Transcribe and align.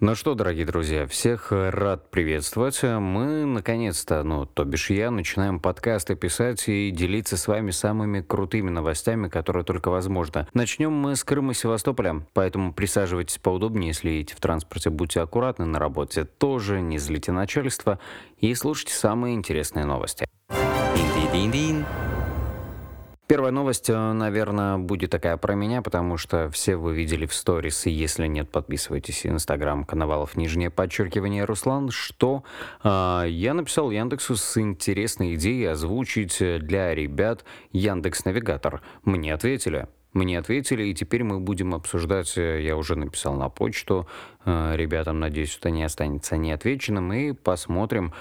Ну 0.00 0.14
что, 0.14 0.36
дорогие 0.36 0.64
друзья, 0.64 1.08
всех 1.08 1.48
рад 1.50 2.08
приветствовать. 2.12 2.80
Мы, 2.84 3.44
наконец-то, 3.44 4.22
ну, 4.22 4.46
то 4.46 4.64
бишь 4.64 4.90
я, 4.90 5.10
начинаем 5.10 5.58
подкасты 5.58 6.14
писать 6.14 6.68
и 6.68 6.92
делиться 6.92 7.36
с 7.36 7.48
вами 7.48 7.72
самыми 7.72 8.20
крутыми 8.20 8.70
новостями, 8.70 9.26
которые 9.28 9.64
только 9.64 9.88
возможно. 9.88 10.46
Начнем 10.54 10.92
мы 10.92 11.16
с 11.16 11.24
Крыма 11.24 11.50
и 11.50 11.54
Севастополя, 11.56 12.24
поэтому 12.32 12.72
присаживайтесь 12.72 13.38
поудобнее, 13.38 13.88
если 13.88 14.10
едете 14.10 14.36
в 14.36 14.40
транспорте, 14.40 14.90
будьте 14.90 15.20
аккуратны 15.20 15.64
на 15.64 15.80
работе, 15.80 16.26
тоже 16.26 16.80
не 16.80 16.98
злите 16.98 17.32
начальство 17.32 17.98
и 18.38 18.54
слушайте 18.54 18.94
самые 18.94 19.34
интересные 19.34 19.84
новости. 19.84 20.28
Дин-дин-дин-дин. 20.94 21.84
Первая 23.28 23.52
новость, 23.52 23.90
э, 23.90 24.12
наверное, 24.12 24.78
будет 24.78 25.10
такая 25.10 25.36
про 25.36 25.54
меня, 25.54 25.82
потому 25.82 26.16
что 26.16 26.48
все 26.48 26.76
вы 26.76 26.94
видели 26.94 27.26
в 27.26 27.34
сторис, 27.34 27.84
и 27.84 27.90
если 27.90 28.26
нет, 28.26 28.50
подписывайтесь. 28.50 29.26
Инстаграм, 29.26 29.84
Коновалов, 29.84 30.34
нижнее 30.34 30.70
подчеркивание, 30.70 31.44
Руслан, 31.44 31.90
что 31.90 32.42
э, 32.82 33.24
я 33.28 33.52
написал 33.52 33.90
Яндексу 33.90 34.34
с 34.34 34.56
интересной 34.56 35.34
идеей 35.34 35.66
озвучить 35.66 36.38
для 36.38 36.94
ребят 36.94 37.44
Яндекс 37.70 38.24
Навигатор. 38.24 38.80
Мне 39.04 39.34
ответили. 39.34 39.88
Мне 40.14 40.38
ответили, 40.38 40.84
и 40.84 40.94
теперь 40.94 41.22
мы 41.22 41.38
будем 41.38 41.74
обсуждать, 41.74 42.38
э, 42.38 42.62
я 42.62 42.78
уже 42.78 42.96
написал 42.96 43.34
на 43.34 43.50
почту, 43.50 44.08
э, 44.46 44.74
ребятам, 44.74 45.20
надеюсь, 45.20 45.54
это 45.58 45.68
не 45.68 45.84
останется 45.84 46.38
неотвеченным, 46.38 47.12
и 47.12 47.32
посмотрим, 47.32 48.14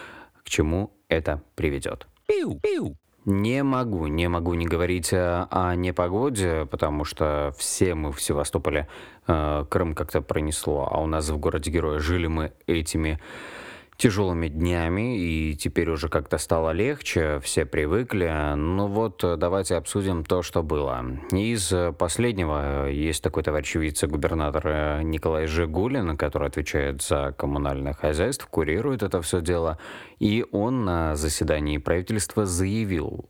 к 0.44 0.50
чему 0.50 0.92
это 1.08 1.42
приведет. 1.56 2.08
Пиу, 2.28 2.60
пиу. 2.60 2.98
Не 3.30 3.62
могу, 3.62 4.08
не 4.08 4.30
могу 4.30 4.54
не 4.54 4.66
говорить 4.66 5.12
о, 5.12 5.50
о 5.52 5.76
непогоде, 5.76 6.66
потому 6.72 7.04
что 7.04 7.54
все 7.58 7.94
мы 7.94 8.14
в 8.14 8.22
Севастополе 8.22 8.88
э, 9.28 9.66
Крым 9.70 9.96
как-то 9.96 10.22
пронесло, 10.22 10.88
а 10.90 11.02
у 11.02 11.08
нас 11.08 11.28
в 11.28 11.38
городе 11.38 11.70
Героя 11.70 12.00
жили 12.00 12.28
мы 12.28 12.54
этими 12.68 13.20
тяжелыми 13.98 14.48
днями, 14.48 15.18
и 15.18 15.56
теперь 15.56 15.90
уже 15.90 16.08
как-то 16.08 16.38
стало 16.38 16.70
легче, 16.70 17.40
все 17.44 17.66
привыкли. 17.66 18.32
Ну 18.56 18.88
вот, 18.88 19.24
давайте 19.38 19.76
обсудим 19.76 20.24
то, 20.24 20.44
что 20.44 20.62
было. 20.62 21.04
Из 21.32 21.74
последнего 21.98 22.88
есть 22.90 23.24
такой 23.24 23.44
товарищ 23.44 23.76
вице-губернатор 23.76 25.02
Николай 25.04 25.48
Жигулин, 25.48 26.16
который 26.16 26.48
отвечает 26.48 27.02
за 27.02 27.34
коммунальное 27.38 27.94
хозяйство, 27.94 28.48
курирует 28.48 29.02
это 29.02 29.22
все 29.22 29.42
дело, 29.42 29.80
и 30.20 30.46
он 30.52 30.86
на 30.86 31.16
заседании 31.16 31.80
правительства 31.80 32.46
заявил, 32.46 33.28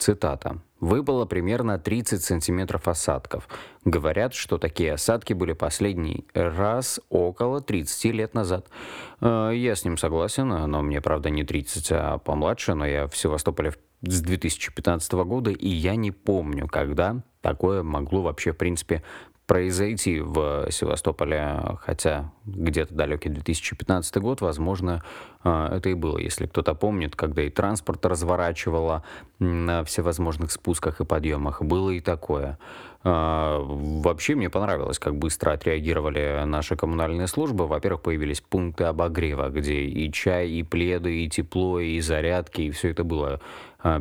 цитата, 0.00 0.58
выпало 0.80 1.26
примерно 1.26 1.78
30 1.78 2.22
сантиметров 2.22 2.88
осадков. 2.88 3.48
Говорят, 3.84 4.34
что 4.34 4.58
такие 4.58 4.94
осадки 4.94 5.32
были 5.32 5.52
последний 5.52 6.26
раз 6.34 7.00
около 7.08 7.60
30 7.60 8.04
лет 8.12 8.34
назад. 8.34 8.68
Э, 9.20 9.52
я 9.54 9.76
с 9.76 9.84
ним 9.84 9.96
согласен, 9.96 10.48
но 10.48 10.82
мне, 10.82 11.00
правда, 11.00 11.30
не 11.30 11.44
30, 11.44 11.92
а 11.92 12.18
помладше, 12.18 12.74
но 12.74 12.86
я 12.86 13.06
в 13.06 13.16
Севастополе 13.16 13.74
с 14.02 14.20
2015 14.20 15.12
года, 15.12 15.50
и 15.50 15.68
я 15.68 15.94
не 15.96 16.10
помню, 16.10 16.66
когда 16.66 17.22
такое 17.42 17.82
могло 17.82 18.22
вообще, 18.22 18.52
в 18.52 18.56
принципе, 18.56 19.02
произойти 19.50 20.20
в 20.20 20.70
Севастополе, 20.70 21.76
хотя 21.80 22.30
где-то 22.44 22.94
далекий 22.94 23.30
2015 23.30 24.16
год, 24.18 24.40
возможно, 24.42 25.02
а, 25.42 25.76
это 25.76 25.88
и 25.88 25.94
было, 25.94 26.18
если 26.18 26.46
кто-то 26.46 26.72
помнит, 26.76 27.16
когда 27.16 27.42
и 27.42 27.50
транспорт 27.50 28.06
разворачивало 28.06 29.02
на 29.40 29.82
всевозможных 29.82 30.52
спусках 30.52 31.00
и 31.00 31.04
подъемах, 31.04 31.62
было 31.62 31.90
и 31.90 31.98
такое. 31.98 32.60
А, 33.02 33.58
вообще 33.60 34.36
мне 34.36 34.50
понравилось, 34.50 35.00
как 35.00 35.16
быстро 35.16 35.50
отреагировали 35.50 36.44
наши 36.44 36.76
коммунальные 36.76 37.26
службы. 37.26 37.66
Во-первых, 37.66 38.02
появились 38.02 38.40
пункты 38.40 38.84
обогрева, 38.84 39.48
где 39.48 39.82
и 39.82 40.12
чай, 40.12 40.48
и 40.48 40.62
пледы, 40.62 41.24
и 41.24 41.28
тепло, 41.28 41.80
и 41.80 41.98
зарядки, 41.98 42.60
и 42.60 42.70
все 42.70 42.90
это 42.90 43.02
было 43.02 43.40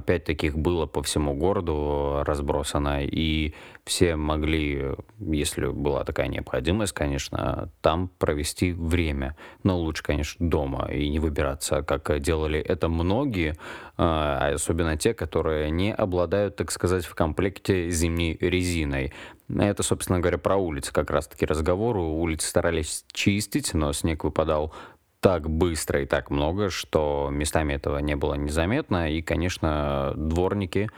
пять 0.06 0.26
таких 0.26 0.58
было 0.58 0.86
по 0.86 1.02
всему 1.04 1.34
городу 1.34 2.24
разбросано, 2.26 3.04
и 3.04 3.54
все 3.86 4.16
могли, 4.16 4.96
если 5.20 5.68
была 5.68 6.04
такая 6.04 6.28
необходимость, 6.28 6.94
конечно, 6.94 7.72
там 7.82 8.10
провести 8.20 8.72
время. 8.72 9.36
Но 9.64 9.80
лучше, 9.80 10.04
конечно, 10.04 10.48
дома 10.48 10.90
и 10.92 11.10
не 11.10 11.20
выбираться, 11.20 11.82
как 11.82 12.20
делали 12.20 12.60
это 12.60 12.90
многие, 12.90 13.56
а 13.98 14.52
особенно 14.54 14.98
те, 14.98 15.14
которые 15.14 15.72
не 15.72 15.94
обладают, 15.94 16.56
так 16.56 16.72
сказать, 16.72 17.06
в 17.06 17.16
комплекте 17.16 17.90
зимней 17.90 18.38
резиной. 18.40 19.14
Это, 19.50 19.82
собственно 19.82 20.20
говоря, 20.20 20.38
про 20.38 20.58
улицы 20.58 20.94
как 20.94 21.10
раз-таки 21.10 21.46
разговор. 21.46 21.98
Улицы 21.98 22.48
старались 22.48 23.06
чистить, 23.12 23.74
но 23.74 23.92
снег 23.94 24.24
выпадал 24.24 24.74
так 25.20 25.50
быстро 25.50 26.02
и 26.02 26.06
так 26.06 26.30
много, 26.30 26.70
что 26.70 27.30
местами 27.32 27.74
этого 27.74 27.98
не 28.00 28.16
было 28.16 28.36
незаметно. 28.36 29.12
И, 29.12 29.22
конечно, 29.22 30.14
дворники, 30.16 30.90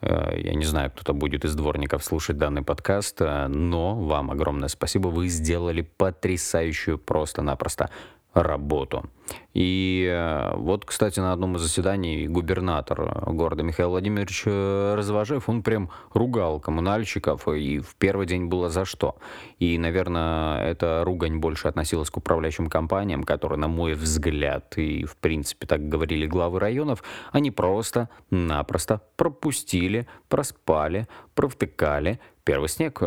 э, 0.00 0.32
я 0.36 0.54
не 0.54 0.64
знаю, 0.64 0.90
кто-то 0.90 1.12
будет 1.12 1.44
из 1.44 1.54
дворников 1.54 2.04
слушать 2.04 2.38
данный 2.38 2.62
подкаст, 2.62 3.20
э, 3.20 3.46
но 3.46 3.94
вам 3.94 4.30
огромное 4.30 4.68
спасибо. 4.68 5.08
Вы 5.08 5.28
сделали 5.28 5.82
потрясающую 5.82 6.98
просто-напросто 6.98 7.90
работу. 8.34 9.08
И 9.54 10.06
э, 10.08 10.54
вот, 10.56 10.84
кстати, 10.84 11.18
на 11.20 11.32
одном 11.32 11.56
из 11.56 11.62
заседаний 11.62 12.28
губернатор 12.28 13.24
города 13.26 13.62
Михаил 13.62 13.90
Владимирович 13.90 14.44
э, 14.46 14.94
Развожев, 14.94 15.48
он 15.48 15.62
прям 15.62 15.90
ругал 16.12 16.60
коммунальщиков, 16.60 17.48
и 17.48 17.80
в 17.80 17.96
первый 17.96 18.26
день 18.26 18.46
было 18.46 18.68
за 18.68 18.84
что. 18.84 19.16
И, 19.58 19.76
наверное, 19.78 20.64
эта 20.64 21.02
ругань 21.04 21.38
больше 21.38 21.66
относилась 21.66 22.10
к 22.10 22.16
управляющим 22.16 22.68
компаниям, 22.68 23.24
которые, 23.24 23.58
на 23.58 23.68
мой 23.68 23.94
взгляд, 23.94 24.78
и, 24.78 25.04
в 25.04 25.16
принципе, 25.16 25.66
так 25.66 25.88
говорили 25.88 26.26
главы 26.26 26.60
районов, 26.60 27.02
они 27.32 27.50
просто-напросто 27.50 29.00
пропустили, 29.16 30.06
проспали, 30.28 31.08
провтыкали 31.34 32.20
первый 32.44 32.68
снег, 32.70 33.02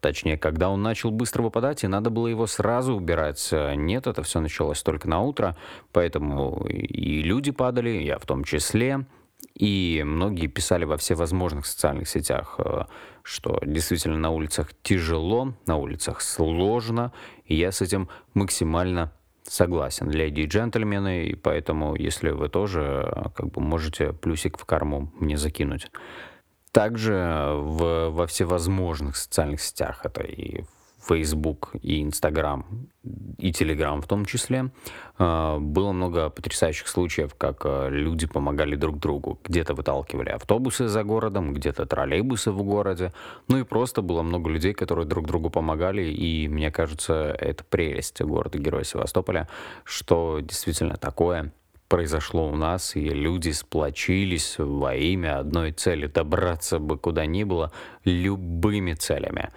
точнее, 0.00 0.36
когда 0.36 0.68
он 0.68 0.82
начал 0.82 1.10
быстро 1.10 1.42
выпадать, 1.42 1.82
и 1.82 1.86
надо 1.86 2.10
было 2.10 2.26
его 2.26 2.46
сразу 2.46 2.94
убирать. 2.94 3.48
Нет, 3.50 4.06
это 4.06 4.22
все 4.22 4.38
началось 4.38 4.82
только 4.82 5.08
на 5.08 5.22
утро, 5.22 5.56
поэтому 5.92 6.66
и 6.68 7.22
люди 7.22 7.50
падали, 7.50 7.90
я 7.90 8.18
в 8.18 8.26
том 8.26 8.44
числе. 8.44 9.06
И 9.54 10.02
многие 10.04 10.46
писали 10.46 10.84
во 10.84 10.96
всевозможных 10.96 11.66
социальных 11.66 12.08
сетях, 12.08 12.56
э, 12.58 12.84
что 13.22 13.58
действительно 13.64 14.18
на 14.18 14.30
улицах 14.30 14.70
тяжело, 14.82 15.54
на 15.66 15.76
улицах 15.76 16.20
сложно, 16.20 17.12
и 17.44 17.56
я 17.56 17.72
с 17.72 17.82
этим 17.82 18.08
максимально 18.34 19.12
согласен, 19.42 20.10
леди 20.10 20.42
и 20.42 20.46
джентльмены, 20.46 21.26
и 21.26 21.34
поэтому, 21.34 21.94
если 21.96 22.30
вы 22.30 22.48
тоже 22.48 23.04
э, 23.04 23.24
как 23.34 23.50
бы 23.50 23.60
можете 23.60 24.12
плюсик 24.12 24.58
в 24.58 24.64
корму 24.64 25.12
мне 25.18 25.36
закинуть. 25.36 25.90
Также 26.70 27.52
в, 27.54 28.08
во 28.10 28.26
всевозможных 28.26 29.16
социальных 29.16 29.60
сетях, 29.60 30.00
это 30.04 30.22
и 30.22 30.64
Facebook, 31.02 31.74
и 31.82 32.02
Instagram, 32.02 32.64
и 33.38 33.50
Telegram 33.50 34.00
в 34.00 34.06
том 34.06 34.24
числе, 34.24 34.70
а, 35.18 35.58
было 35.58 35.92
много 35.92 36.30
потрясающих 36.30 36.88
случаев, 36.88 37.34
как 37.34 37.62
а, 37.64 37.88
люди 37.88 38.26
помогали 38.26 38.76
друг 38.76 38.98
другу. 38.98 39.38
Где-то 39.44 39.74
выталкивали 39.74 40.30
автобусы 40.30 40.88
за 40.88 41.02
городом, 41.04 41.52
где-то 41.52 41.86
троллейбусы 41.86 42.52
в 42.52 42.62
городе. 42.62 43.12
Ну 43.48 43.58
и 43.58 43.64
просто 43.64 44.02
было 44.02 44.22
много 44.22 44.50
людей, 44.50 44.74
которые 44.74 45.06
друг 45.06 45.26
другу 45.26 45.50
помогали. 45.50 46.02
И 46.02 46.48
мне 46.48 46.70
кажется, 46.70 47.36
это 47.38 47.64
прелесть 47.64 48.20
города-героя 48.20 48.84
Севастополя, 48.84 49.48
что 49.84 50.40
действительно 50.40 50.96
такое 50.96 51.52
произошло 51.92 52.48
у 52.48 52.56
нас, 52.56 52.96
и 52.96 53.06
люди 53.10 53.50
сплочились 53.50 54.54
во 54.56 54.94
имя 54.94 55.40
одной 55.40 55.72
цели— 55.72 56.06
добраться 56.14 56.78
бы 56.78 56.96
куда 56.96 57.26
ни 57.26 57.44
было 57.44 57.70
любыми 58.06 58.94
целями. 58.94 59.50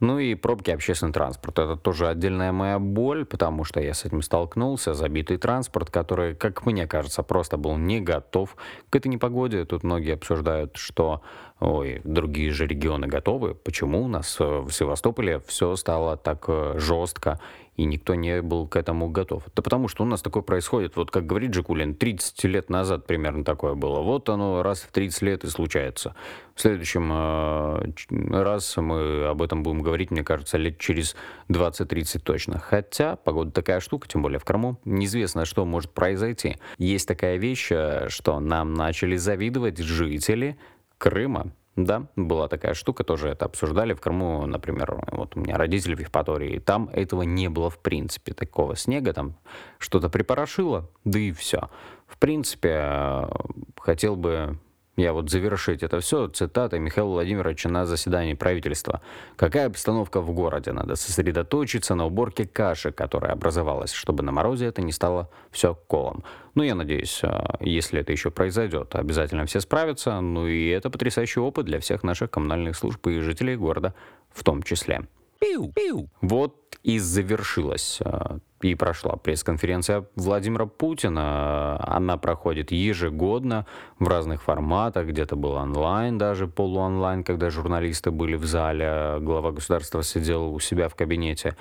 Ну 0.00 0.20
и 0.20 0.34
пробки 0.34 0.70
общественный 0.70 1.12
транспорт. 1.12 1.58
Это 1.58 1.76
тоже 1.76 2.08
отдельная 2.08 2.52
моя 2.52 2.78
боль, 2.78 3.24
потому 3.24 3.64
что 3.64 3.80
я 3.80 3.94
с 3.94 4.04
этим 4.04 4.22
столкнулся. 4.22 4.94
Забитый 4.94 5.38
транспорт, 5.38 5.90
который, 5.90 6.34
как 6.34 6.66
мне 6.66 6.86
кажется, 6.86 7.22
просто 7.22 7.56
был 7.56 7.76
не 7.76 8.00
готов 8.00 8.56
к 8.90 8.96
этой 8.96 9.08
непогоде. 9.08 9.64
Тут 9.64 9.82
многие 9.82 10.14
обсуждают, 10.14 10.76
что 10.76 11.22
ой, 11.58 12.00
другие 12.04 12.52
же 12.52 12.66
регионы 12.66 13.08
готовы. 13.08 13.54
Почему 13.54 14.04
у 14.04 14.08
нас 14.08 14.38
в 14.38 14.70
Севастополе 14.70 15.40
все 15.40 15.74
стало 15.74 16.16
так 16.16 16.44
э, 16.46 16.74
жестко 16.78 17.40
и 17.78 17.84
никто 17.84 18.16
не 18.16 18.42
был 18.42 18.66
к 18.66 18.74
этому 18.74 19.08
готов. 19.08 19.44
Да 19.54 19.62
потому 19.62 19.86
что 19.86 20.02
у 20.02 20.06
нас 20.06 20.20
такое 20.20 20.42
происходит, 20.42 20.96
вот 20.96 21.12
как 21.12 21.26
говорит 21.26 21.52
Джекулин, 21.52 21.94
30 21.94 22.44
лет 22.44 22.70
назад 22.70 23.06
примерно 23.06 23.44
такое 23.44 23.74
было. 23.74 24.00
Вот 24.00 24.28
оно 24.28 24.64
раз 24.64 24.80
в 24.80 24.90
30 24.90 25.22
лет 25.22 25.44
и 25.44 25.48
случается. 25.48 26.16
В 26.56 26.60
следующем 26.60 27.08
э, 27.12 28.42
раз 28.42 28.76
мы 28.78 29.26
об 29.26 29.42
этом 29.42 29.62
будем 29.62 29.82
говорить, 29.82 30.10
мне 30.10 30.24
кажется, 30.24 30.58
лет 30.58 30.78
через 30.78 31.14
20-30 31.50 32.18
точно. 32.18 32.58
Хотя 32.58 33.14
погода 33.14 33.52
такая 33.52 33.78
штука, 33.78 34.08
тем 34.08 34.22
более 34.22 34.40
в 34.40 34.44
Крыму, 34.44 34.80
неизвестно, 34.84 35.44
что 35.44 35.64
может 35.64 35.92
произойти. 35.92 36.56
Есть 36.78 37.06
такая 37.06 37.36
вещь, 37.36 37.68
э, 37.70 38.08
что 38.08 38.40
нам 38.40 38.74
начали 38.74 39.14
завидовать 39.14 39.78
жители 39.78 40.58
Крыма. 40.98 41.52
Да, 41.78 42.08
была 42.16 42.48
такая 42.48 42.74
штука, 42.74 43.04
тоже 43.04 43.28
это 43.28 43.44
обсуждали 43.44 43.94
в 43.94 44.00
Крыму, 44.00 44.44
например, 44.46 45.00
вот 45.12 45.36
у 45.36 45.40
меня 45.40 45.56
родители 45.56 45.94
в 45.94 46.00
Евпатории, 46.00 46.58
там 46.58 46.88
этого 46.92 47.22
не 47.22 47.48
было 47.48 47.70
в 47.70 47.78
принципе, 47.78 48.34
такого 48.34 48.74
снега, 48.74 49.12
там 49.12 49.36
что-то 49.78 50.08
припорошило, 50.08 50.90
да 51.04 51.20
и 51.20 51.30
все. 51.30 51.70
В 52.08 52.18
принципе, 52.18 53.28
хотел 53.76 54.16
бы 54.16 54.58
я 54.98 55.12
вот 55.12 55.30
завершить 55.30 55.84
это 55.84 56.00
все 56.00 56.26
цитатой 56.26 56.80
Михаила 56.80 57.08
Владимировича 57.08 57.68
на 57.68 57.86
заседании 57.86 58.34
правительства. 58.34 59.00
Какая 59.36 59.66
обстановка 59.66 60.20
в 60.20 60.32
городе? 60.32 60.72
Надо 60.72 60.96
сосредоточиться 60.96 61.94
на 61.94 62.06
уборке 62.06 62.46
каши, 62.46 62.90
которая 62.90 63.32
образовалась, 63.32 63.92
чтобы 63.92 64.24
на 64.24 64.32
морозе 64.32 64.66
это 64.66 64.82
не 64.82 64.90
стало 64.90 65.30
все 65.52 65.74
колом. 65.74 66.24
Ну, 66.56 66.64
я 66.64 66.74
надеюсь, 66.74 67.20
а, 67.22 67.58
если 67.60 68.00
это 68.00 68.10
еще 68.10 68.32
произойдет, 68.32 68.96
обязательно 68.96 69.46
все 69.46 69.60
справятся. 69.60 70.20
Ну 70.20 70.48
и 70.48 70.68
это 70.68 70.90
потрясающий 70.90 71.38
опыт 71.38 71.66
для 71.66 71.78
всех 71.78 72.02
наших 72.02 72.32
коммунальных 72.32 72.76
служб 72.76 73.06
и 73.06 73.20
жителей 73.20 73.54
города 73.54 73.94
в 74.30 74.42
том 74.42 74.64
числе. 74.64 75.06
Пиу, 75.38 75.72
пиу. 75.72 76.10
Вот 76.20 76.76
и 76.82 76.98
завершилась 76.98 78.00
а, 78.04 78.38
и 78.62 78.74
прошла 78.74 79.16
пресс-конференция 79.16 80.04
Владимира 80.16 80.66
Путина. 80.66 81.78
Она 81.86 82.16
проходит 82.16 82.72
ежегодно 82.72 83.66
в 83.98 84.08
разных 84.08 84.42
форматах, 84.42 85.06
где-то 85.06 85.36
был 85.36 85.52
онлайн, 85.52 86.18
даже 86.18 86.46
полуонлайн, 86.46 87.24
когда 87.24 87.50
журналисты 87.50 88.10
были 88.10 88.34
в 88.36 88.44
зале, 88.44 89.18
глава 89.20 89.52
государства 89.52 90.02
сидел 90.02 90.52
у 90.52 90.60
себя 90.60 90.88
в 90.88 90.94
кабинете. 90.94 91.56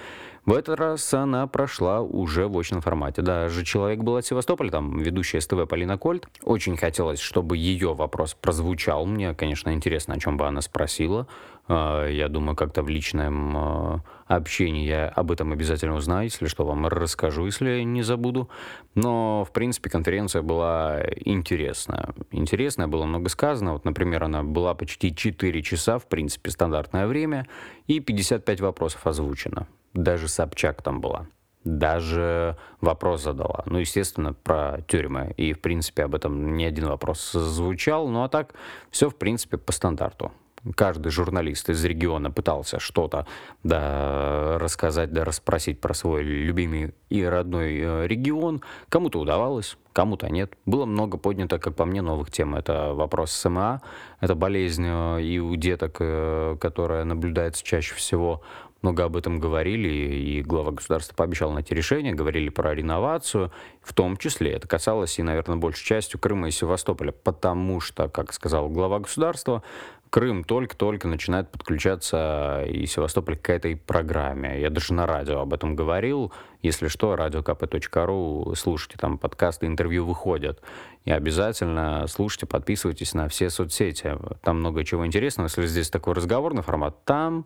В 0.48 0.54
этот 0.54 0.80
раз 0.80 1.14
она 1.14 1.46
прошла 1.46 2.00
уже 2.00 2.48
в 2.48 2.58
очном 2.58 2.80
формате. 2.80 3.22
Даже 3.22 3.66
человек 3.66 4.00
был 4.00 4.16
от 4.16 4.26
Севастополя, 4.26 4.72
там 4.72 4.98
ведущая 4.98 5.42
СТВ 5.42 5.68
Полина 5.68 5.98
Кольт. 5.98 6.30
Очень 6.42 6.78
хотелось, 6.78 7.20
чтобы 7.20 7.58
ее 7.58 7.94
вопрос 7.94 8.34
прозвучал. 8.34 9.06
Мне, 9.06 9.34
конечно, 9.34 9.74
интересно, 9.74 10.14
о 10.14 10.20
чем 10.20 10.38
бы 10.38 10.48
она 10.48 10.62
спросила. 10.62 11.28
А, 11.68 12.08
я 12.08 12.30
думаю, 12.30 12.56
как-то 12.56 12.81
в 12.81 12.90
личном 12.90 13.58
а, 13.58 14.04
общении 14.28 14.88
я 14.88 15.10
об 15.10 15.31
этом 15.31 15.52
обязательно 15.52 15.96
узнаю, 15.96 16.25
если 16.25 16.48
что, 16.48 16.66
вам 16.66 16.88
расскажу, 16.88 17.46
если 17.46 17.81
не 17.81 18.04
забуду. 18.04 18.50
Но, 18.96 19.44
в 19.44 19.52
принципе, 19.52 19.90
конференция 19.90 20.42
была 20.42 21.02
интересная. 21.25 22.14
Интересная, 22.31 22.88
было 22.88 23.06
много 23.06 23.30
сказано. 23.30 23.74
Вот, 23.74 23.86
например, 23.86 24.24
она 24.24 24.44
была 24.44 24.74
почти 24.75 25.14
4 25.14 25.62
часа, 25.62 26.00
в 26.00 26.08
принципе, 26.08 26.52
стандартное 26.52 27.08
время, 27.08 27.48
и 27.88 28.00
55 28.00 28.62
вопросов 28.62 29.06
озвучено. 29.06 29.68
Даже 29.94 30.28
Собчак 30.28 30.81
там 30.81 31.02
была 31.02 31.28
даже 31.63 32.56
вопрос 32.80 33.24
задала. 33.24 33.63
Ну, 33.66 33.80
естественно, 33.80 34.34
про 34.34 34.80
тюрьмы. 34.88 35.34
И, 35.36 35.52
в 35.52 35.60
принципе, 35.60 36.04
об 36.04 36.16
этом 36.16 36.56
ни 36.56 36.63
один 36.63 36.88
вопрос 36.88 37.34
звучал. 37.34 38.08
Ну, 38.08 38.24
а 38.24 38.30
так, 38.30 38.54
все, 38.90 39.10
в 39.10 39.18
принципе, 39.18 39.58
по 39.58 39.74
стандарту 39.74 40.31
каждый 40.75 41.10
журналист 41.10 41.69
из 41.69 41.84
региона 41.84 42.31
пытался 42.31 42.80
что-то 42.80 43.28
да, 43.64 44.58
рассказать, 44.60 45.12
да, 45.12 45.24
расспросить 45.25 45.80
про 45.80 45.94
свой 45.94 46.24
любимый 46.24 46.94
и 47.10 47.24
родной 47.24 47.78
э, 47.80 48.08
регион. 48.08 48.62
Кому-то 48.90 49.19
удавалось, 49.19 49.78
кому-то 49.94 50.30
нет. 50.30 50.54
Было 50.66 50.86
много 50.86 51.18
поднято, 51.18 51.60
как 51.60 51.75
по 51.75 51.86
мне, 51.86 52.02
новых 52.02 52.31
тем. 52.31 52.56
Это 52.56 52.94
вопрос 52.94 53.31
СМА, 53.31 53.81
это 54.19 54.36
болезнь 54.36 54.86
э, 54.86 55.22
и 55.22 55.40
у 55.40 55.56
деток, 55.56 55.98
э, 56.00 56.58
которая 56.60 57.04
наблюдается 57.04 57.63
чаще 57.63 57.96
всего 57.96 58.42
много 58.81 59.06
об 59.06 59.18
этом 59.18 59.40
говорили, 59.40 59.90
и 59.90 60.42
глава 60.42 60.72
государства 60.72 61.16
пообещал 61.16 61.52
найти 61.52 61.74
решение, 61.74 62.13
говорили 62.13 62.50
про 62.50 62.74
реновацию, 62.74 63.52
в 63.81 63.94
том 63.94 64.18
числе 64.18 64.52
это 64.52 64.68
касалось 64.68 65.18
и, 65.20 65.24
наверное, 65.24 65.58
большей 65.58 65.86
частью 65.86 66.20
Крыма 66.20 66.48
и 66.48 66.52
Севастополя, 66.52 67.12
потому 67.12 67.80
что, 67.80 68.08
как 68.08 68.34
сказал 68.34 68.70
глава 68.70 69.00
государства, 69.00 69.63
Крым 70.09 70.44
только-только 70.44 71.07
начинает 71.07 71.51
подключаться 71.51 72.63
и 72.68 72.86
Севастополь 72.86 73.38
к 73.38 73.50
этой 73.50 73.75
программе. 73.75 74.62
Я 74.62 74.69
даже 74.69 74.94
на 74.94 75.06
радио 75.06 75.42
об 75.42 75.54
этом 75.54 75.75
говорил. 75.75 76.31
Если 76.62 76.88
что, 76.88 77.13
radiokp.ru, 77.15 78.56
слушайте, 78.56 78.98
там 78.98 79.18
подкасты, 79.18 79.65
интервью 79.65 80.06
выходят. 80.06 80.62
И 81.06 81.12
обязательно 81.12 82.06
слушайте, 82.07 82.45
подписывайтесь 82.45 83.13
на 83.13 83.27
все 83.27 83.50
соцсети. 83.50 84.18
Там 84.44 84.59
много 84.59 84.83
чего 84.86 85.06
интересного. 85.06 85.48
Если 85.48 85.65
здесь 85.65 85.89
такой 85.89 86.13
разговорный 86.13 86.63
формат, 86.63 87.03
там 87.03 87.45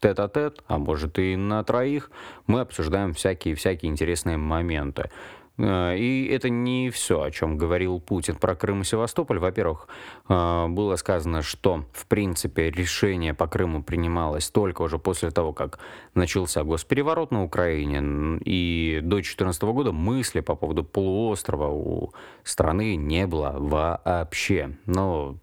тет-а-тет, 0.00 0.62
а 0.66 0.78
может 0.78 1.18
и 1.18 1.36
на 1.36 1.62
троих, 1.62 2.10
мы 2.46 2.60
обсуждаем 2.60 3.12
всякие-всякие 3.12 3.90
интересные 3.90 4.36
моменты. 4.36 5.10
Э, 5.60 5.96
и 5.96 6.26
это 6.26 6.48
не 6.48 6.90
все, 6.90 7.22
о 7.22 7.30
чем 7.30 7.58
говорил 7.58 8.00
Путин 8.00 8.36
про 8.36 8.54
Крым 8.54 8.82
и 8.82 8.84
Севастополь. 8.84 9.38
Во-первых, 9.38 9.88
э, 10.28 10.66
было 10.68 10.96
сказано, 10.96 11.42
что, 11.42 11.84
в 11.92 12.06
принципе, 12.06 12.70
решение 12.70 13.34
по 13.34 13.46
Крыму 13.46 13.82
принималось 13.82 14.48
только 14.50 14.82
уже 14.82 14.98
после 14.98 15.30
того, 15.30 15.52
как 15.52 15.78
начался 16.14 16.64
госпереворот 16.64 17.30
на 17.30 17.44
Украине. 17.44 18.40
И 18.44 19.00
до 19.02 19.16
2014 19.16 19.62
года 19.72 19.92
мысли 19.92 20.40
по 20.40 20.54
поводу 20.54 20.84
полуострова 20.84 21.68
у 21.68 22.12
страны 22.42 22.96
не 22.96 23.26
было 23.26 23.54
вообще. 23.58 24.76
Но 24.86 25.36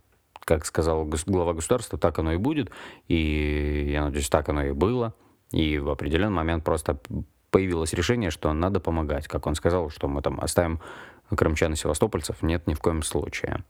как 0.45 0.65
сказал 0.65 1.05
глава 1.25 1.53
государства, 1.53 1.99
так 1.99 2.17
оно 2.19 2.33
и 2.33 2.37
будет. 2.37 2.71
И 3.07 3.89
я 3.91 4.05
надеюсь, 4.05 4.29
так 4.29 4.49
оно 4.49 4.63
и 4.63 4.71
было. 4.71 5.13
И 5.51 5.77
в 5.77 5.89
определенный 5.89 6.35
момент 6.35 6.63
просто 6.63 6.99
появилось 7.51 7.93
решение, 7.93 8.31
что 8.31 8.51
надо 8.53 8.79
помогать. 8.79 9.27
Как 9.27 9.47
он 9.47 9.55
сказал, 9.55 9.89
что 9.89 10.07
мы 10.07 10.21
там 10.21 10.39
оставим 10.39 10.79
крымчан 11.35 11.73
и 11.73 11.75
севастопольцев. 11.75 12.41
Нет, 12.41 12.67
ни 12.67 12.73
в 12.73 12.79
коем 12.79 13.03
случае. 13.03 13.63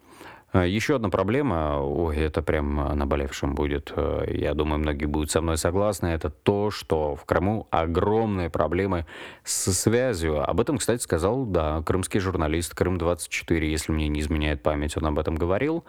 А, 0.54 0.66
Еще 0.66 0.96
одна 0.96 1.10
проблема, 1.10 1.80
ой, 1.82 2.18
это 2.18 2.42
прям 2.42 2.98
наболевшим 2.98 3.54
будет, 3.56 3.92
э, 3.96 4.26
я 4.30 4.54
думаю, 4.54 4.80
многие 4.80 5.06
будут 5.06 5.30
со 5.32 5.42
мной 5.42 5.58
согласны, 5.58 6.08
это 6.08 6.30
то, 6.30 6.72
что 6.72 7.16
в 7.16 7.26
Крыму 7.26 7.68
огромные 7.70 8.50
проблемы 8.50 9.06
со 9.44 9.74
связью. 9.74 10.48
Об 10.48 10.62
этом, 10.62 10.78
кстати, 10.78 11.02
сказал, 11.02 11.46
да, 11.46 11.82
крымский 11.82 12.20
журналист 12.20 12.74
Крым-24, 12.74 13.66
если 13.66 13.92
мне 13.92 14.08
не 14.08 14.22
изменяет 14.22 14.64
память, 14.64 14.96
он 14.96 15.06
об 15.08 15.20
этом 15.20 15.36
говорил. 15.36 15.84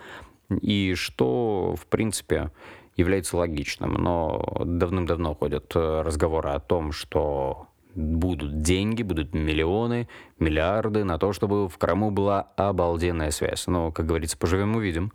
И 0.51 0.95
что, 0.95 1.77
в 1.77 1.87
принципе, 1.87 2.51
является 2.97 3.37
логичным. 3.37 3.95
Но 3.95 4.45
давным-давно 4.65 5.35
ходят 5.35 5.73
э, 5.77 6.03
разговоры 6.03 6.51
о 6.51 6.59
том, 6.59 6.93
что 6.93 7.68
будут 7.99 8.63
деньги, 8.63 9.03
будут 9.03 9.35
миллионы, 9.35 10.09
миллиарды 10.39 11.05
на 11.05 11.19
то, 11.19 11.33
чтобы 11.33 11.69
в 11.69 11.77
Крыму 11.79 12.11
была 12.11 12.49
обалденная 12.57 13.31
связь. 13.31 13.67
Но, 13.67 13.91
как 13.93 14.07
говорится, 14.07 14.39
поживем 14.39 14.77
увидим. 14.77 15.13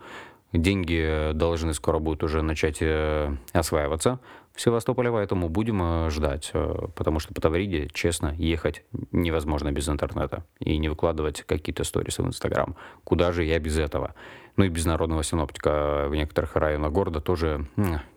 Деньги 0.51 1.31
должны 1.33 1.74
скоро 1.74 1.97
будут 1.97 2.24
уже 2.24 2.44
начать 2.44 2.77
э, 2.81 3.35
осваиваться 3.53 4.19
в 4.53 4.62
Севастополе, 4.62 5.12
поэтому 5.12 5.50
будем 5.50 5.81
э, 5.81 6.09
ждать, 6.12 6.51
э, 6.53 6.75
потому 6.95 7.18
что 7.18 7.33
по 7.33 7.41
Тавриде, 7.41 7.89
честно, 7.91 8.35
ехать 8.38 8.83
невозможно 9.12 9.71
без 9.71 9.89
интернета 9.89 10.45
и 10.59 10.77
не 10.77 10.89
выкладывать 10.89 11.41
какие-то 11.41 11.84
сторисы 11.84 12.22
в 12.22 12.27
Инстаграм. 12.27 12.75
Куда 13.03 13.31
же 13.31 13.43
я 13.43 13.58
без 13.58 13.79
этого? 13.79 14.13
Ну 14.55 14.65
и 14.65 14.69
без 14.69 14.86
народного 14.86 15.24
синоптика 15.24 16.05
в 16.07 16.15
некоторых 16.15 16.55
районах 16.55 16.91
города 16.91 17.22
тоже 17.22 17.67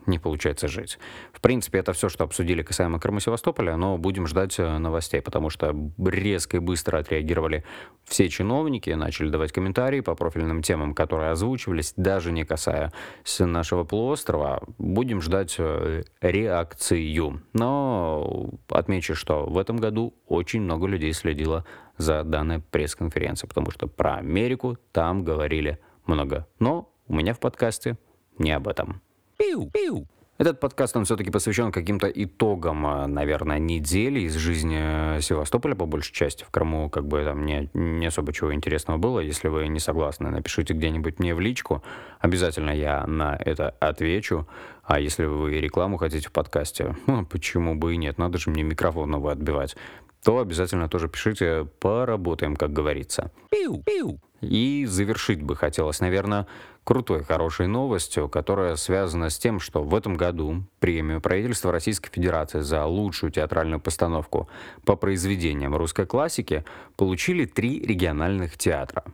не 0.07 0.19
получается 0.19 0.69
жить. 0.69 0.99
В 1.33 1.41
принципе, 1.41 1.79
это 1.79 1.93
все, 1.93 2.09
что 2.09 2.25
обсудили 2.25 2.63
касаемо 2.63 3.01
Крыма 3.01 3.21
Севастополя, 3.21 3.77
но 3.77 3.99
будем 3.99 4.27
ждать 4.27 4.59
э, 4.59 4.79
новостей, 4.79 5.21
потому 5.21 5.51
что 5.51 5.75
резко 5.99 6.59
и 6.59 6.61
быстро 6.61 6.99
отреагировали 6.99 7.65
все 8.05 8.29
чиновники, 8.29 8.91
начали 8.91 9.31
давать 9.31 9.53
комментарии 9.53 10.01
по 10.01 10.15
профильным 10.15 10.63
темам, 10.63 10.95
которые 10.95 11.31
озвучивались, 11.31 11.93
даже 11.97 12.31
не 12.33 12.45
касаясь 12.45 12.93
нашего 13.41 13.85
полуострова. 13.85 14.63
Будем 14.79 15.21
ждать 15.21 15.57
э, 15.59 16.05
реакцию. 16.21 17.43
Но 17.53 18.51
отмечу, 18.69 19.15
что 19.15 19.47
в 19.47 19.59
этом 19.59 19.79
году 19.79 20.15
очень 20.29 20.61
много 20.61 20.87
людей 20.87 21.13
следило 21.13 21.65
за 21.99 22.23
данной 22.25 22.61
пресс-конференцией, 22.61 23.49
потому 23.49 23.71
что 23.71 23.89
про 23.89 24.17
Америку 24.17 24.77
там 24.93 25.25
говорили 25.25 25.81
много. 26.09 26.47
Но 26.59 26.93
у 27.09 27.15
меня 27.15 27.35
в 27.35 27.41
подкасте 27.41 27.97
не 28.39 28.53
об 28.53 28.69
этом. 28.69 29.01
Пиу, 29.39 29.71
пиу. 29.71 30.07
Этот 30.39 30.61
подкаст, 30.61 30.95
он 30.95 31.07
все-таки 31.07 31.31
посвящен 31.31 31.73
каким-то 31.73 32.09
итогам, 32.09 32.87
а, 32.87 33.07
наверное, 33.07 33.59
недели 33.59 34.21
из 34.21 34.35
жизни 34.35 35.19
Севастополя, 35.23 35.75
по 35.75 35.87
большей 35.87 36.13
части. 36.13 36.45
В 36.45 36.51
Крыму 36.51 36.91
как 36.91 37.09
бы 37.09 37.25
там 37.25 37.47
не, 37.47 37.71
не 37.73 38.05
особо 38.05 38.35
чего 38.35 38.53
интересного 38.53 38.99
было. 38.99 39.21
Если 39.21 39.49
вы 39.49 39.67
не 39.69 39.81
согласны, 39.81 40.29
напишите 40.31 40.75
где-нибудь 40.75 41.21
мне 41.21 41.35
в 41.35 41.41
личку. 41.41 41.83
Обязательно 42.21 42.71
я 42.71 43.07
на 43.07 43.35
это 43.35 43.71
отвечу. 43.81 44.47
А 44.85 45.01
если 45.01 45.25
вы 45.25 45.53
рекламу 45.59 45.97
хотите 45.97 46.29
в 46.29 46.33
подкасте, 46.33 46.95
ну, 47.07 47.25
почему 47.25 47.75
бы 47.75 47.95
и 47.95 47.97
нет, 47.97 48.19
надо 48.19 48.37
же 48.37 48.51
мне 48.51 48.63
микрофон 48.63 49.11
новый 49.11 49.33
отбивать, 49.33 49.75
то 50.23 50.39
обязательно 50.39 50.89
тоже 50.89 51.09
пишите, 51.09 51.67
поработаем, 51.81 52.57
как 52.57 52.75
говорится. 52.75 53.31
Пиу, 53.49 53.83
пиу. 53.83 54.21
И 54.41 54.85
завершить 54.87 55.43
бы 55.43 55.57
хотелось, 55.57 56.01
наверное, 56.01 56.47
крутой, 56.85 57.25
хорошей 57.25 57.67
новостью, 57.67 58.29
которая 58.29 58.77
связана 58.77 59.31
с 59.31 59.39
тем, 59.39 59.61
что 59.61 59.83
в 59.83 59.95
этом 59.95 60.17
году 60.17 60.63
премию 60.79 61.21
правительства 61.21 61.73
Российской 61.73 62.11
Федерации 62.11 62.61
за 62.61 62.85
лучшую 62.85 63.33
театральную 63.33 63.81
постановку 63.81 64.49
по 64.85 64.95
произведениям 64.97 65.75
русской 65.75 66.07
классики 66.07 66.65
получили 66.97 67.45
три 67.45 67.81
региональных 67.81 68.57
театра. 68.57 69.05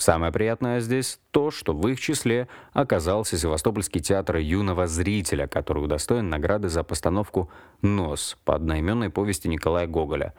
Самое 0.00 0.32
приятное 0.32 0.80
здесь 0.80 1.20
то, 1.30 1.50
что 1.50 1.74
в 1.74 1.86
их 1.86 2.00
числе 2.00 2.48
оказался 2.72 3.36
Севастопольский 3.36 4.00
театр 4.00 4.36
юного 4.36 4.86
зрителя, 4.86 5.46
который 5.46 5.84
удостоен 5.84 6.30
награды 6.30 6.70
за 6.70 6.82
постановку 6.82 7.50
«Нос» 7.82 8.38
по 8.46 8.54
одноименной 8.54 9.10
повести 9.10 9.46
Николая 9.48 9.86
Гоголя. 9.86 10.32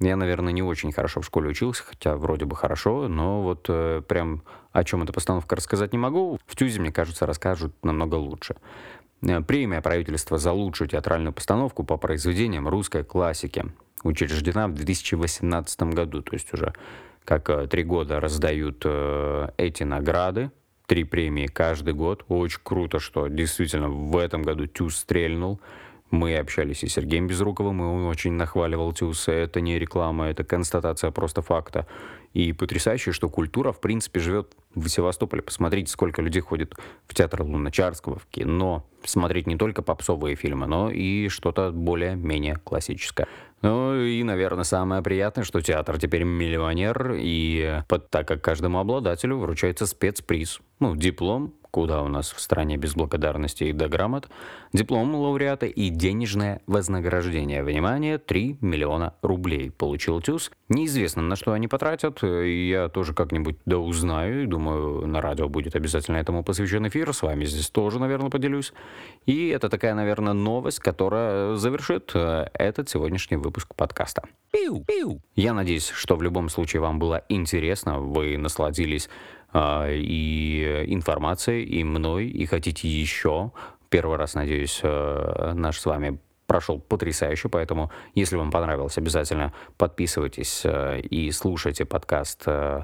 Я, 0.00 0.16
наверное, 0.16 0.52
не 0.52 0.62
очень 0.62 0.92
хорошо 0.92 1.20
в 1.20 1.26
школе 1.26 1.50
учился, 1.50 1.84
хотя 1.84 2.16
вроде 2.16 2.46
бы 2.46 2.56
хорошо, 2.56 3.06
но 3.06 3.42
вот 3.42 3.66
э, 3.68 4.02
прям 4.06 4.42
о 4.72 4.82
чем 4.82 5.02
эта 5.02 5.12
постановка 5.12 5.56
рассказать 5.56 5.92
не 5.92 5.98
могу. 5.98 6.38
В 6.46 6.56
ТЮЗе, 6.56 6.80
мне 6.80 6.90
кажется, 6.90 7.26
расскажут 7.26 7.74
намного 7.82 8.14
лучше. 8.14 8.56
Э, 9.22 9.42
премия 9.42 9.82
правительства 9.82 10.38
за 10.38 10.52
лучшую 10.52 10.88
театральную 10.88 11.32
постановку 11.32 11.84
по 11.84 11.96
произведениям 11.96 12.68
русской 12.68 13.04
классики 13.04 13.66
учреждена 14.02 14.68
в 14.68 14.74
2018 14.74 15.82
году, 15.82 16.22
то 16.22 16.34
есть 16.34 16.52
уже 16.54 16.72
как 17.24 17.50
э, 17.50 17.66
три 17.66 17.82
года 17.82 18.20
раздают 18.20 18.82
э, 18.84 19.48
эти 19.58 19.82
награды, 19.82 20.50
три 20.86 21.04
премии 21.04 21.46
каждый 21.46 21.94
год. 21.94 22.24
Очень 22.28 22.60
круто, 22.62 22.98
что 22.98 23.28
действительно 23.28 23.88
в 23.88 24.16
этом 24.16 24.42
году 24.42 24.66
Тюз 24.66 24.96
стрельнул. 24.96 25.60
Мы 26.10 26.36
общались 26.36 26.82
и 26.82 26.88
с 26.88 26.94
Сергеем 26.94 27.26
Безруковым, 27.26 27.80
и 27.80 27.84
он 27.84 28.06
очень 28.06 28.32
нахваливал 28.32 28.92
ТЮЗ. 28.92 29.28
Это 29.28 29.60
не 29.60 29.78
реклама, 29.78 30.26
это 30.26 30.42
констатация 30.42 31.10
просто 31.12 31.40
факта. 31.40 31.86
И 32.32 32.52
потрясающе, 32.52 33.12
что 33.12 33.28
культура, 33.28 33.72
в 33.72 33.80
принципе, 33.80 34.20
живет 34.20 34.52
в 34.74 34.88
Севастополе. 34.88 35.42
Посмотрите, 35.42 35.90
сколько 35.90 36.22
людей 36.22 36.40
ходит 36.40 36.74
в 37.06 37.14
театр 37.14 37.42
Луначарского, 37.42 38.18
в 38.18 38.26
кино. 38.26 38.86
Смотреть 39.04 39.46
не 39.46 39.56
только 39.56 39.82
попсовые 39.82 40.36
фильмы, 40.36 40.66
но 40.66 40.90
и 40.90 41.28
что-то 41.28 41.72
более-менее 41.72 42.56
классическое. 42.56 43.26
Ну 43.62 43.96
и, 43.96 44.22
наверное, 44.22 44.64
самое 44.64 45.02
приятное, 45.02 45.44
что 45.44 45.60
театр 45.60 45.98
теперь 45.98 46.22
миллионер, 46.22 47.14
и 47.18 47.82
так 48.10 48.28
как 48.28 48.42
каждому 48.42 48.78
обладателю 48.78 49.38
вручается 49.38 49.86
спецприз. 49.86 50.60
Ну, 50.78 50.96
диплом 50.96 51.54
куда 51.70 52.02
у 52.02 52.08
нас 52.08 52.32
в 52.32 52.40
стране 52.40 52.76
без 52.76 52.94
благодарности 52.94 53.64
и 53.64 53.72
до 53.72 53.88
грамот, 53.88 54.28
диплом 54.72 55.14
лауреата 55.14 55.66
и 55.66 55.88
денежное 55.88 56.62
вознаграждение. 56.66 57.62
Внимание, 57.62 58.18
3 58.18 58.58
миллиона 58.60 59.14
рублей 59.22 59.70
получил 59.70 60.20
ТЮЗ. 60.20 60.50
Неизвестно, 60.68 61.22
на 61.22 61.36
что 61.36 61.52
они 61.52 61.68
потратят, 61.68 62.19
я 62.22 62.88
тоже 62.88 63.14
как-нибудь 63.14 63.56
да 63.66 63.78
узнаю, 63.78 64.46
думаю, 64.46 65.06
на 65.06 65.20
радио 65.20 65.48
будет 65.48 65.76
обязательно 65.76 66.16
этому 66.16 66.44
посвящен 66.44 66.86
эфир, 66.88 67.12
с 67.12 67.22
вами 67.22 67.44
здесь 67.44 67.70
тоже, 67.70 67.98
наверное, 67.98 68.30
поделюсь. 68.30 68.72
И 69.26 69.48
это 69.48 69.68
такая, 69.68 69.94
наверное, 69.94 70.32
новость, 70.32 70.80
которая 70.80 71.54
завершит 71.56 72.12
э, 72.14 72.46
этот 72.54 72.88
сегодняшний 72.88 73.36
выпуск 73.36 73.74
подкаста. 73.74 74.22
Пиу, 74.52 74.84
пиу. 74.84 75.20
Я 75.36 75.54
надеюсь, 75.54 75.88
что 75.88 76.16
в 76.16 76.22
любом 76.22 76.48
случае 76.48 76.80
вам 76.80 76.98
было 76.98 77.24
интересно, 77.28 77.98
вы 77.98 78.36
насладились 78.36 79.08
а, 79.52 79.88
и 79.90 80.84
информацией, 80.88 81.64
и 81.64 81.84
мной, 81.84 82.26
и 82.26 82.46
хотите 82.46 82.88
еще. 82.88 83.52
Первый 83.88 84.16
раз, 84.16 84.34
надеюсь, 84.34 84.80
э, 84.82 85.52
наш 85.54 85.78
с 85.78 85.86
вами 85.86 86.20
прошел 86.50 86.80
потрясающе, 86.80 87.48
поэтому, 87.48 87.92
если 88.16 88.34
вам 88.34 88.50
понравилось, 88.50 88.98
обязательно 88.98 89.52
подписывайтесь 89.76 90.62
э, 90.64 90.98
и 90.98 91.30
слушайте 91.30 91.84
подкаст 91.84 92.42
э, 92.46 92.82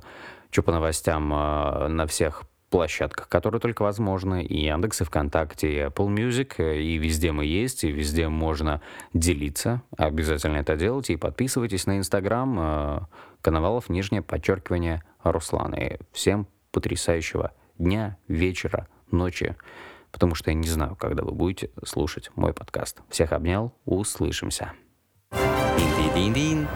«Чё 0.53 0.63
по 0.63 0.71
новостям» 0.71 1.31
на 1.31 2.07
всех 2.07 2.45
площадках, 2.71 3.29
которые 3.29 3.61
только 3.61 3.83
возможны, 3.83 4.45
и 4.45 4.67
Яндекс, 4.67 5.01
и 5.01 5.05
ВКонтакте, 5.05 5.69
и 5.73 5.79
Apple 5.81 6.07
Music, 6.07 6.81
и 6.81 6.97
везде 6.97 7.33
мы 7.33 7.45
есть, 7.45 7.83
и 7.83 7.91
везде 7.91 8.29
можно 8.29 8.83
делиться. 9.13 9.83
Обязательно 9.99 10.59
это 10.59 10.77
делайте, 10.77 11.15
и 11.15 11.17
подписывайтесь 11.17 11.87
на 11.87 11.99
Инстаграм, 11.99 13.09
Коновалов, 13.41 13.89
нижнее 13.89 14.23
подчеркивание, 14.23 15.03
Руслан. 15.25 15.75
И 15.75 15.97
всем 16.13 16.47
потрясающего 16.71 17.51
дня, 17.79 18.17
вечера, 18.29 18.87
ночи, 19.11 19.57
потому 20.17 20.35
что 20.35 20.51
я 20.51 20.55
не 20.55 20.67
знаю, 20.67 20.97
когда 20.97 21.23
вы 21.23 21.33
будете 21.33 21.69
слушать 21.85 22.31
мой 22.37 22.55
подкаст. 22.55 23.03
Всех 23.11 23.33
обнял, 23.33 23.75
услышимся. 23.85 24.73
Дин-дин-дин-дин. 25.77 26.67